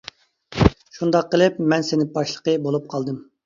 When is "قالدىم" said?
2.97-3.25